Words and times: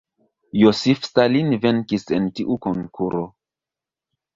Josif 0.61 1.05
Stalin 1.09 1.53
venkis 1.67 2.09
en 2.19 2.29
tiu 2.41 2.61
konkuro. 2.67 3.27